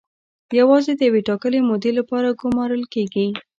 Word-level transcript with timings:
یوازې 0.59 0.91
د 0.95 1.01
یوې 1.09 1.21
ټاکلې 1.27 1.59
مودې 1.69 1.91
لپاره 1.99 2.37
ګومارل 2.41 2.83
کیږي. 2.93 3.27